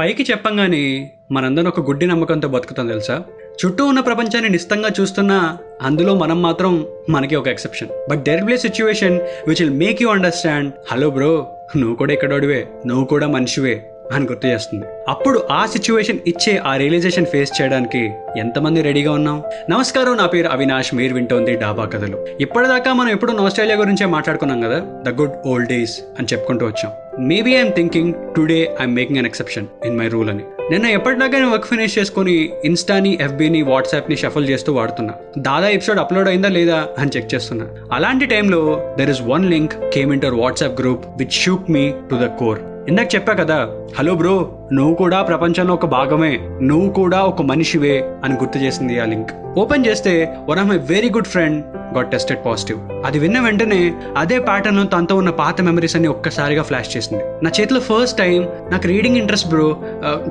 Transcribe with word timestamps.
పైకి 0.00 0.26
చెప్పంగానే 0.30 1.10
మనందరం 1.32 1.66
ఒక 1.66 1.80
గుడ్డి 1.80 2.06
నమ్మకంతో 2.06 2.48
బతుకుతాం 2.48 2.88
తెలుసా? 2.88 3.22
చుట్టూ 3.64 3.84
ఉన్న 3.84 4.00
ప్రపంచాన్ని 4.00 4.50
నిస్తంగా 4.50 4.88
చూస్తున్నా 5.00 5.58
అందులో 5.82 6.14
మనం 6.14 6.42
మాత్రం 6.42 6.86
మనకి 7.10 7.36
ఒక 7.36 7.48
exception 7.48 7.88
but 8.10 8.24
there 8.24 8.46
play 8.46 8.56
situation 8.56 9.20
which 9.48 9.62
will 9.62 9.70
make 9.70 10.02
you 10.02 10.08
understand 10.08 10.72
hello 10.92 11.10
bro 11.10 11.46
నువ్వు 11.76 11.96
కూడా 11.96 12.12
ఇక్కడోడివే 12.12 12.66
నువ్వు 12.86 13.04
కూడా 13.04 13.28
మనిషివే 13.28 13.82
అని 14.12 14.24
గుర్తు 14.24 14.46
చేస్తుంది. 14.46 14.86
అప్పుడు 15.08 15.42
ఆ 15.50 15.66
సిచ్యువేషన్ 15.66 16.18
ఇచ్చే 16.26 16.56
ఆ 16.56 16.76
రియలైజేషన్ 16.76 17.26
ఫేస్ 17.26 17.62
చేయడానికి 17.62 18.10
ఎంతమంది 18.38 18.82
రెడీగా 18.82 19.12
ఉన్నాం? 19.12 19.42
నమస్కారం 19.70 20.16
నా 20.16 20.26
పేరు 20.26 20.48
అవినాష్ 20.48 20.94
మీరు 20.94 21.14
వింటోంది 21.14 21.56
డాబా 21.56 21.84
కథలు. 21.84 22.26
ఇప్పటిదాకా 22.40 22.92
మనం 22.92 23.10
ఎప్పుడు 23.10 23.32
ఆస్ట్రేలియా 23.32 23.78
గురించే 23.78 24.06
మాట్లాడుకున్నాం 24.06 24.60
కదా? 24.60 24.78
ద 24.78 25.08
గుడ్ 25.20 25.48
ఓల్డ్ 25.48 25.68
డేస్ 25.68 26.00
అని 26.18 26.26
చెప్పుకుంటూ 26.32 26.66
వచ్చాం. 26.66 26.92
Maybe 27.18 27.50
I'm 27.50 27.72
thinking 27.72 28.14
today 28.36 28.76
I'm 28.80 28.94
making 28.94 29.18
an 29.18 29.26
exception 29.26 29.66
in 29.84 29.98
my 29.98 30.08
rule 30.08 30.30
అని. 30.30 30.42
నిన్న 30.70 30.86
ఎప్పటిదాకా 30.86 31.48
వర్క్ 31.48 31.66
ఫినిష్ 31.66 31.98
చేసుకుని 31.98 32.50
ఇన్స్టాని 32.64 33.18
ఎఫ్బీని 33.20 33.62
వాట్సాప్ని 33.62 34.16
షఫల్ 34.16 34.48
చేస్తూ 34.48 34.72
వాడుతున్నా. 34.72 35.14
దాదా 35.38 35.68
ఎపిసోడ్ 35.68 35.98
అప్లోడ్ 35.98 36.28
అయిందా 36.28 36.48
లేదా 36.48 36.86
అని 36.98 37.10
చెక్ 37.16 37.34
చేస్తున్నా. 37.34 37.66
అలాంటి 37.92 38.26
టైంలో 38.26 38.94
there 38.98 39.10
is 39.10 39.22
one 39.22 39.50
link 39.50 39.72
came 39.94 40.12
inter 40.12 40.34
WhatsApp 40.34 40.80
group 40.80 41.04
which 41.18 41.30
shook 41.30 41.70
me 41.70 41.92
to 42.10 42.16
the 42.16 42.26
core 42.26 42.58
ఇందాక 42.88 43.14
చెప్పా 43.14 43.32
కదా 43.32 43.68
హలో 43.98 44.14
బ్రో 44.14 44.68
నువ్వు 44.72 44.94
కూడా 44.94 45.22
ప్రపంచంలో 45.22 45.74
ఒక 45.74 45.86
భాగమే 45.86 46.38
నువ్వు 46.62 46.90
కూడా 46.90 47.22
ఒక 47.22 47.42
మనిషివే 47.42 48.10
అని 48.24 48.34
గుర్తు 48.34 48.58
చేసింది 48.58 49.00
ఆ 49.00 49.04
లింక్. 49.04 49.58
ఓపెన్ 49.58 49.86
చేస్తే 49.86 50.36
one 50.48 50.58
of 50.58 50.68
my 50.68 50.78
very 50.78 51.10
good 51.10 51.26
friend 51.26 51.64
got 51.96 52.10
tested 52.14 52.42
positive 52.46 52.78
అది 53.06 53.18
విన్న 53.18 53.38
వెంటనే 53.40 53.80
అదే 54.16 54.38
ప్యాటర్న్ 54.38 54.84
తనతో 54.94 55.16
ఉన్న 55.16 55.30
పాత 55.42 55.60
మెమరీస్ 55.68 55.96
అన్ని 55.96 56.08
ఒక్కసారిగా 56.08 56.62
ఫ్లాష్ 56.62 56.90
చేసింది. 56.96 57.22
నా 57.44 57.50
చేతిలో 57.60 57.80
ఫస్ట్ 57.80 58.18
టైం 58.18 58.38
నాకు 58.72 58.86
రీడింగ్ 58.92 59.16
ఇంట్రెస్ట్ 59.16 59.48
బ్రో 59.48 59.66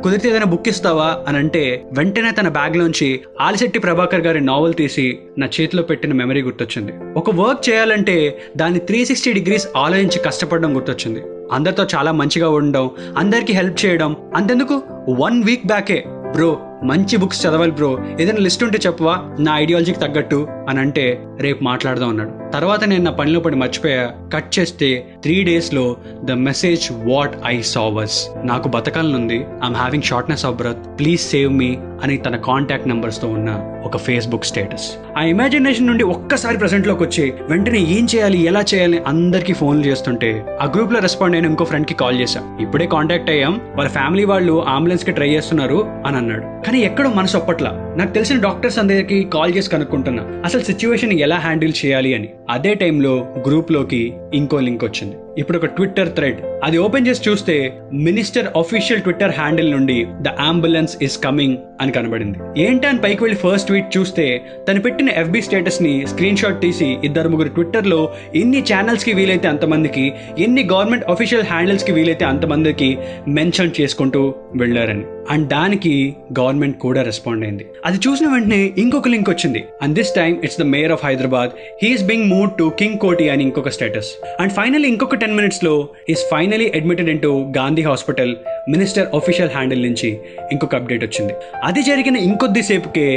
కుదిరితే 0.04 0.30
ఏదైనా 0.30 0.46
బుక్ 0.46 0.70
ఇస్తావా 0.74 1.10
అని 1.28 1.38
అంటే 1.38 1.64
వెంటనే 1.98 2.32
తన 2.32 2.48
బ్యాగ్ 2.58 2.78
లోంచి 2.78 3.10
ఆలిశెట్టి 3.42 3.80
ప్రభాకర్ 3.80 4.26
గారి 4.28 4.42
నావల్ 4.42 4.74
తీసి 4.74 5.08
నా 5.38 5.48
చేతిలో 5.58 5.84
పెట్టిన 5.84 6.14
మెమరీ 6.14 6.42
గుర్తొచ్చింది. 6.42 6.94
ఒక 7.18 7.30
వర్క్ 7.42 7.64
చేయాలంటే 7.70 8.18
దాన్ని 8.58 8.80
త్రీ 8.80 9.02
సిక్స్టీ 9.06 9.34
డిగ్రీస్ 9.34 9.68
ఆలోచించి 9.78 10.20
కష్టపడడం 10.28 10.72
గుర్తొచ్చింది. 10.76 11.24
అందరితో 11.52 11.84
చాలా 11.96 12.12
మంచిగా 12.12 12.48
ఉండడం 12.50 12.90
అందరికీ 13.18 13.54
హెల్ప్ 13.54 13.78
చేయడం 13.86 14.12
అంతెందుకు? 14.36 14.76
వన్ 15.22 15.38
వీక్ 15.44 15.66
బ్యాకే 15.68 16.00
బ్రో 16.08 16.50
మంచి 16.84 17.18
బుక్స్ 17.18 17.46
చదవాలి 17.46 17.72
బ్రో. 17.72 18.00
ఏదైనా 18.20 18.38
లిస్ట్ 18.40 18.64
ఉంటే 18.64 18.80
చెప్పవా? 18.86 19.18
నా 19.40 19.58
ఐడియాలజీకి 19.58 20.00
తగ్గట్టు 20.00 20.48
అని 20.70 20.80
అంటే 20.80 21.22
రేపు 21.40 21.64
మాట్లాడదాం 21.64 22.10
అన్నాడు. 22.10 22.52
తర్వాత 22.52 22.84
నేను 22.84 23.04
నా 23.04 23.12
పనిలో 23.12 23.40
పడి 23.40 23.56
మర్చిపోయా. 23.56 24.10
కట్ 24.34 24.60
చేస్తే 24.60 25.06
త్రీ 25.22 25.44
డేస్లో 25.44 25.98
ద 26.24 26.32
మెసేజ్ 26.32 26.92
వాట్ 26.92 27.36
ఐ 27.46 27.62
సావర్స్ 27.62 28.28
నాకు 28.44 28.68
బతకాలనుంది. 28.68 29.36
I'm 29.36 29.76
having 29.76 30.04
shortness 30.04 30.46
of 30.46 30.56
breath 30.56 31.00
please 31.00 31.22
save 31.22 31.54
me 31.54 31.78
అని 32.04 32.18
తన 32.18 32.36
కాంటాక్ట్ 32.36 32.88
నెంబర్స్తో 32.88 33.28
ఉన్న 33.28 33.66
ఒక 33.86 33.98
ఫేస్బుక్ 33.98 34.46
స్టేటస్ 34.46 34.92
ఆ 35.18 35.24
ఇమాజినేషన్ 35.24 35.88
నుండి 35.88 36.04
ఒక్కసారి 36.04 36.58
ప్రెసెంట్లోకి 36.58 37.04
వచ్చి 37.04 37.34
వెంటనే 37.50 37.80
ఏం 37.80 38.08
చేయాలి 38.16 38.38
ఎలా 38.38 38.64
చేయాలి 38.74 39.04
అందరికీ 39.08 39.54
ఫోన్లు 39.54 39.86
చేస్తుంటే 39.86 40.58
ఆ 40.62 40.66
గ్రూప్లో 40.66 41.00
రెస్పాండ్ 41.00 41.36
అయిన 41.36 41.46
ఇంకో 41.46 41.66
ఫ్రెండ్కి 41.66 41.94
కాల్ 41.94 42.20
చేశాం. 42.20 42.58
ఇప్పుడే 42.62 42.86
కాంటాక్ట్ 42.86 43.30
అయ్యాం. 43.30 43.62
వాళ్ళ 43.76 43.90
ఫ్యామిలీ 43.90 44.26
వాళ్ళు 44.26 44.66
అంబులెన్స్కి 44.66 45.12
ట్రై 45.12 45.30
చేస్తున్నారు 45.30 45.86
అని 46.06 46.18
అన్నాడు. 46.18 46.69
కానీ 46.70 46.82
ఎక్కడో 46.82 47.10
మనసు 47.10 47.38
ఒప్పట్లా 47.38 47.96
నాకు 47.98 48.14
తెలిసిన 48.14 48.42
డాక్టర్స్ 48.42 48.80
అందరికి 48.80 49.24
కాల్ 49.24 49.56
చేసి 49.56 49.70
కనుక్కుంటున్నా. 49.70 50.24
అసలు 50.46 50.62
సిచ్యువేషన్ 50.62 51.14
ఎలా 51.14 51.38
హ్యాండిల్ 51.38 51.74
చేయాలి 51.86 52.14
అని. 52.14 52.30
అదే 52.50 52.74
టైంలో 52.74 53.28
గ్రూప్లోకి 53.48 54.14
ఇంకో 54.34 54.60
లింక్ 54.60 54.84
వచ్చింది. 54.84 55.16
ఇప్పుడు 55.38 55.58
ఒక 55.58 55.66
ట్విట్టర్ 55.66 56.14
థ్రెడ్ 56.16 56.38
అది 56.64 56.78
ఓపెన్ 56.78 57.08
చేసి 57.08 57.30
చూస్తే 57.30 57.74
మినిస్టర్ 57.94 58.48
అఫీషియల్ 58.58 59.02
ట్విట్టర్ 59.02 59.32
హ్యాండిల్ 59.32 59.72
నుండి 59.72 60.08
ద 60.22 60.28
అంబులెన్స్ 60.28 60.98
ఇస్ 61.02 61.24
కమింగ్ 61.24 61.58
అని 61.82 61.92
కనబడింది. 61.92 62.38
ఏంటి 62.58 62.88
అని 62.88 63.00
పైకి 63.00 63.24
వెళ్ళి 63.24 63.40
ఫస్ట్ 63.40 63.68
ట్వీట్ 63.68 63.98
చూస్తే 63.98 64.42
తను 64.70 64.82
పెట్టిన 64.82 65.10
ఎఫ్బి 65.10 65.42
స్టేటస్ని 65.42 66.08
స్క్రీన్ 66.08 66.38
షాట్ 66.38 66.62
తీసి 66.62 66.98
ఇద్దరు 67.04 67.30
ముగ్గురు 67.30 67.50
ట్విట్టర్లో 67.50 68.12
ఎన్ని 68.36 68.62
ఛానల్స్కి 68.62 69.14
వీలైతే 69.14 69.48
అంతమందికి 69.48 70.06
ఎన్ని 70.40 70.64
గవర్నమెంట్ 70.74 71.06
అఫీషియల్ 71.06 71.44
హ్యాండిల్స్కి 71.44 71.92
వీలైతే 71.92 72.26
అంతమందికి 72.26 72.98
మెన్షన్ 73.28 73.72
చేసుకుంటూ 73.82 74.36
వెళ్ళారని. 74.56 75.06
అండ్ 75.30 75.48
దానికి 75.48 76.16
గవర్నమెంట్ 76.40 76.78
కూడా 76.78 77.02
రెస్పాండ్ 77.02 77.44
అయింది. 77.44 77.66
అది 77.86 77.98
చూసిన 78.08 78.28
వెంటనే 78.28 78.74
ఇంకొక 78.78 79.08
లింక్ 79.08 79.30
వచ్చింది. 79.30 79.64
And 79.82 79.96
this 79.96 80.14
time 80.16 80.36
it's 80.44 80.60
the 80.60 80.64
mayor 80.64 80.92
of 80.92 81.06
Hyderabad 81.06 81.50
he is 81.84 82.04
being 82.04 82.30
move 82.30 82.39
to 82.60 82.66
King 82.80 82.98
Koti 82.98 83.30
అని 83.30 83.44
ఇంకొక 83.44 83.70
స్టేటస్ 83.70 84.10
అండ్ 84.40 84.54
ఫైనలీ 84.54 84.88
ఇంకొక 84.88 85.16
టెన్ 85.16 85.36
మినిట్స్లో 85.36 85.74
is 86.10 86.24
finally 86.32 86.68
admitted 86.76 87.10
into 87.20 87.32
Gandhi 87.58 87.82
hospital 87.82 88.34
minister 88.70 89.08
official 89.16 89.50
handle 89.50 89.84
నుంచి 89.84 90.10
ఇంకొక 90.52 90.76
అప్డేట్ 90.76 91.04
వచ్చింది 91.04 91.34
అది 91.64 91.84
జరిగిన 91.84 92.18
ఇంకొద్దిసేపుకే 92.30 93.08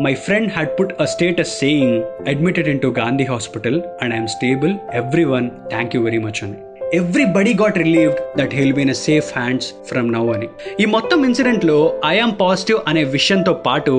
my 0.00 0.14
friend 0.26 0.52
had 0.52 0.70
put 0.78 0.92
a 1.00 1.04
status 1.04 1.54
saying 1.58 1.96
admitted 2.28 2.68
into 2.80 2.86
Gandhi 2.98 3.24
hospital 3.24 3.82
and 4.02 4.14
I'm 4.14 4.28
stable 4.28 4.74
every 4.94 5.24
one 5.24 5.50
thank 5.70 5.94
you 5.94 6.02
very 6.02 6.18
much 6.18 6.44
అని 6.44 6.58
everybody 6.96 7.52
got 7.54 7.78
relieved 7.78 8.20
that 8.38 8.54
he'll 8.54 8.72
been 8.72 8.94
safe 8.94 9.28
hands 9.38 9.68
from 9.88 10.12
now 10.12 10.24
అని 10.34 10.48
ఈ 10.80 10.86
మొత్తం 10.86 11.24
ఇన్సిడెంట్లో 11.24 11.76
I am 12.06 12.34
positive 12.40 12.80
అనే 12.88 13.04
విషయంతో 13.04 13.52
పాటు 13.66 13.94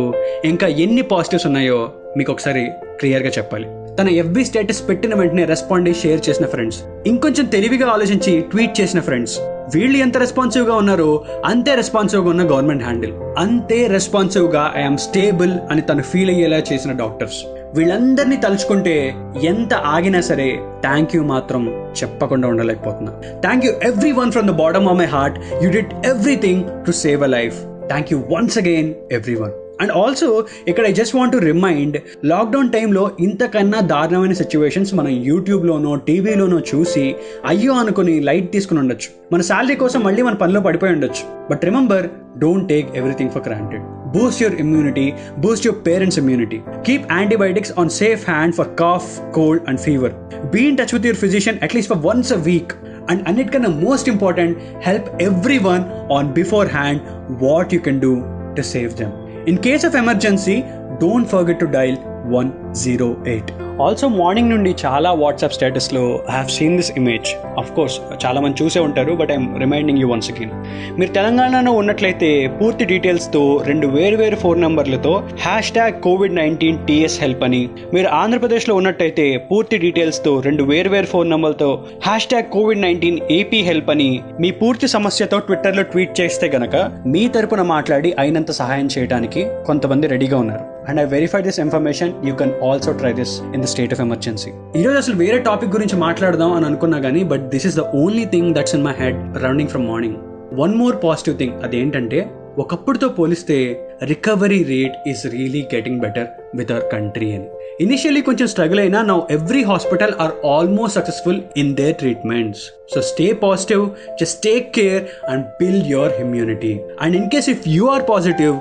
ఇంకా 0.46 0.68
ఎన్ని 0.68 1.02
positives 1.02 1.46
ఉన్నాయో 1.46 1.80
మీకు 2.18 2.32
ఒకసారి 2.32 2.64
క్లియర్గా 3.00 3.30
చెప్పాలి. 3.30 3.68
తన 4.00 4.10
ఎఫ్బి 4.10 4.46
స్టేటస్ 4.46 4.90
పెట్టిన 4.90 5.16
వెంటనే 5.16 5.46
రెస్పాండ్ 5.46 5.90
అయ్యి 5.90 6.02
షేర్ 6.02 6.30
చేసిన 6.30 6.46
ఫ్రెండ్స్ 6.46 6.84
ఇంకొంచెం 7.08 7.46
తెలివిగా 7.46 7.88
ఆలోచించి 7.88 8.42
ట్వీట్ 8.42 8.82
చేసిన 8.82 9.00
ఫ్రెండ్స్ 9.00 9.40
వీళ్ళు 9.76 9.98
ఎంత 9.98 10.18
రెస్పాన్సివ్గా 10.18 10.76
ఉన్నారో 10.76 11.24
అంతే 11.46 11.76
రెస్పాన్సివ్గా 11.76 12.30
ఉన్న 12.30 12.44
గవర్నమెంట్ 12.44 12.84
హ్యాండిల్ 12.84 13.14
అంతే 13.38 13.88
రెస్పాన్సివ్గా 13.88 14.74
ఐఎమ్ 14.76 14.98
స్టేబుల్ 14.98 15.54
అని 15.72 15.82
తను 15.82 16.02
ఫీల్ 16.02 16.30
అయ్యేలా 16.30 16.58
చేసిన 16.58 16.92
డాక్టర్స్ 16.92 17.46
వీళ్ళందరినీ 17.76 18.36
తలుచుకుంటే 18.36 19.14
ఎంత 19.44 19.74
ఆగినా 19.74 20.22
సరే 20.22 20.60
థ్యాంక్ 20.82 21.16
యూ 21.16 21.24
మాత్రం 21.24 21.64
చెప్పకుండా 22.04 22.48
ఉండలేకపోతున్నా. 22.48 23.12
Thank 23.42 23.66
you 23.66 23.72
every 23.72 24.12
one 24.12 24.32
from 24.32 24.48
the 24.48 24.52
bottom 24.52 24.88
of 24.88 24.98
my 24.98 25.06
heart 25.06 25.40
you 25.64 25.72
did 25.72 25.94
everything 26.06 26.64
to 26.86 26.92
save 26.92 27.24
a 27.24 27.28
life 27.28 27.60
thank 27.88 28.14
you 28.14 28.24
once 28.30 28.58
again 28.58 28.94
every 29.12 29.36
one 29.36 29.63
and 29.82 29.92
also 29.92 30.44
ఇక్కడ 30.68 30.86
I 30.86 30.94
just 30.94 31.16
want 31.16 31.34
to 31.34 31.38
remind 31.38 31.98
lockdown 32.26 32.70
టైంలో 32.70 33.12
ఇంతకన్నా 33.20 33.80
దారుణమైన 33.80 34.34
situations 34.34 34.96
మనం 34.96 35.10
యూట్యూబ్లోనో 35.10 35.96
టీవీలోనో 35.96 36.60
చూసి 36.60 37.16
అయ్యో 37.46 37.74
అనుకుని 37.74 38.20
light 38.20 38.52
తీసుకుని 38.52 38.80
ఉండొచ్చు. 38.80 39.10
మన 39.34 39.42
శాలరీ 39.42 39.76
కోసం 39.76 40.02
మళ్ళీ 40.02 40.22
మన 40.22 40.34
పనిలో 40.34 40.62
పడిపోయి 40.62 40.94
ఉండొచ్చు. 40.94 41.50
But 41.52 41.66
remember 41.66 42.08
don't 42.40 42.70
take 42.70 42.98
everything 42.98 43.30
for 43.30 43.44
granted 43.48 43.82
boost 44.18 44.44
your 44.44 44.60
immunity 44.60 45.14
boost 45.38 45.68
your 45.68 45.88
parents 45.88 46.20
immunity 46.20 46.62
keep 46.88 47.12
antibiotics 47.12 47.72
on 47.80 47.90
safe 47.90 48.30
hand 48.30 48.56
for 48.56 48.68
cough 48.76 49.20
cold 49.32 49.62
and 49.68 49.80
fever 49.80 50.14
be 50.54 50.60
in 50.60 50.78
touch 50.78 50.94
with 50.94 51.06
your 51.06 51.18
physician 51.18 51.58
at least 51.62 51.94
for 51.94 52.06
once 52.06 52.34
a 52.34 52.36
week 52.36 52.74
and 53.10 53.28
అన్నిటికన్నా 53.28 53.70
most 53.70 54.10
important 54.10 54.58
help 54.88 55.24
every 55.24 55.58
one 55.58 55.84
on 56.12 56.34
beforehand 56.68 57.02
what 57.44 57.74
you 57.74 57.80
can 57.80 58.02
do 58.02 58.22
to 58.56 58.62
save 58.62 58.94
them 58.94 59.12
In 59.46 59.58
case 59.58 59.84
of 59.84 59.94
emergency, 59.94 60.62
don't 61.02 61.26
forget 61.26 61.60
to 61.60 61.68
dial 61.68 61.98
108. 62.28 63.73
Also 63.82 64.08
morning 64.08 64.50
నుండి 64.50 64.76
చాలా 64.86 65.12
WhatsApp 65.12 65.54
స్టేటస్లో 65.54 66.24
I 66.30 66.32
have 66.32 66.50
seen 66.50 66.76
this 66.78 66.92
image 66.98 67.36
of 67.58 67.72
course 67.72 68.00
చాలా 68.26 68.42
మంది 68.42 68.64
చూసే 68.64 68.80
ఉంటారు 68.80 69.14
but 69.14 69.32
I'm 69.32 69.60
reminding 69.60 70.00
you 70.00 70.08
once 70.08 70.32
again 70.32 70.52
మీరు 71.00 71.12
తెలంగాణలో 71.12 71.72
ఉన్నట్లయితే 71.72 72.48
పూర్తి 72.48 72.86
డీటెయిల్స్తో 72.86 73.64
రెండు 73.66 73.88
వేరు 73.88 74.18
వేరు 74.18 74.36
phone 74.36 74.62
నెంబర్లతో 74.62 75.24
hashtag 75.72 76.02
covid 76.02 76.36
nineteen 76.36 76.88
TS 76.88 77.22
help 77.22 77.44
అని. 77.44 77.70
మీరు 77.94 78.08
ఆంధ్రప్రదేశ్లో 78.08 78.76
ఉన్నట్టయితే 78.76 79.38
పూర్తి 79.38 79.78
డీటెయిల్స్తో 79.78 80.40
రెండు 80.40 80.64
వేరు 80.64 80.90
వేరు 80.90 81.06
ఫోన్ 81.06 81.30
నెంబర్తో 81.30 81.86
hashtag 82.28 82.46
covid 82.46 82.82
nineteen 82.82 83.20
AP 83.32 83.62
help 83.62 83.90
అని 83.90 84.24
మీ 84.40 84.52
పూర్తి 84.52 84.88
సమస్యతో 84.88 85.40
ట్విట్టర్లో 85.40 85.84
ట్వీట్ 85.84 86.22
చేస్తే 86.22 86.52
గనక 86.56 86.92
మీ 87.06 87.28
తరపున 87.28 87.62
మాట్లాడి 87.62 88.16
అయినంత 88.20 88.52
సహాయం 88.52 88.90
చేయడానికి 88.98 89.48
కొంతమంది 89.66 90.08
రెడీగా 90.08 90.38
ఉన్నారు. 90.38 90.84
And 90.90 91.02
I 91.02 91.04
verify 91.04 91.42
this 91.42 91.60
information 91.60 92.14
you 92.26 92.36
can 92.36 92.52
also 92.70 92.92
try 92.92 93.14
this 93.14 93.42
in 93.56 93.63
the 93.64 93.70
state 93.70 93.94
of 93.94 94.02
emergency 94.02 94.52
ఈరోజు 94.76 94.98
అసలు 94.98 95.16
వేరే 95.16 95.40
టాపిక్ 95.40 95.72
గురించి 95.72 95.98
మాట్లాడదాం 95.98 96.54
అని 96.54 96.66
అనుకున్నా 96.66 97.00
కానీ 97.00 97.24
but 97.24 97.44
this 97.50 97.66
is 97.66 97.76
the 97.76 97.86
only 97.96 98.26
thing 98.26 98.56
that's 98.56 98.76
in 98.76 98.84
my 98.84 98.96
head 99.00 99.20
running 99.44 99.70
from 99.70 99.88
morning 99.88 100.18
one 100.54 100.74
more 100.78 100.96
positive 101.04 101.38
thing 101.38 101.54
అదేంటంటే 101.64 102.22
ఒకప్పుడుతో 102.58 103.10
పోలిస్తే 103.10 103.56
recovery 104.04 104.64
rate 104.64 104.96
is 105.08 105.28
really 105.28 105.62
getting 105.74 106.00
better 106.00 106.28
with 106.56 106.72
our 106.72 106.86
country 106.92 107.30
అని. 107.32 107.48
ఇనిషియలీ 107.80 108.22
కొంచెం 108.22 108.48
స్ట్రగుల్ 108.48 108.80
అయినా 108.80 109.02
now 109.02 109.18
every 109.32 109.64
hospital 109.64 110.14
are 110.20 110.34
almost 110.48 110.98
successful 110.98 111.40
in 111.58 111.76
their 111.76 111.96
treatments 111.96 112.64
so 112.94 113.02
stay 113.02 113.34
positive 113.44 113.84
just 114.22 114.44
take 114.44 114.68
care 114.74 115.02
and 115.30 115.46
build 115.62 115.88
your 115.88 116.14
immunity 116.22 116.74
and 117.02 117.16
in 117.16 117.30
case 117.30 117.50
if 117.50 117.64
you 117.68 117.88
are 117.88 118.06
positive 118.10 118.56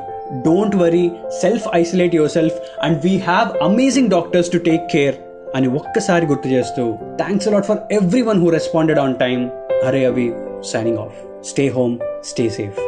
don't 0.46 0.76
worry 0.76 1.04
self 1.40 1.66
isolate 1.74 2.14
your 2.14 2.30
self 2.30 2.56
and 2.82 2.98
we 3.04 3.14
have 3.26 3.48
amazing 3.62 4.10
doctors 4.10 4.52
to 4.52 4.60
take 4.60 4.86
care 4.92 5.18
అని 5.54 5.68
ఒక్కసారి 5.80 6.26
గుర్తు 6.26 6.48
చేస్తూ 6.48 6.84
thanks 7.16 7.48
a lot 7.48 7.66
for 7.66 7.80
every 7.92 8.22
one 8.22 8.40
who 8.44 8.50
responded 8.50 8.98
on 8.98 9.16
time 9.16 9.44
Hare 9.84 10.02
అవి 10.04 10.28
signing 10.72 10.98
off 10.98 11.18
stay 11.44 11.66
home 11.68 11.94
stay 12.24 12.46
safe 12.50 12.80